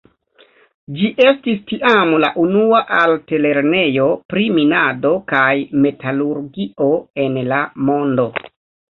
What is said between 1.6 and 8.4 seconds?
tiam la unua altlernejo pri minado kaj metalurgio en la mondo.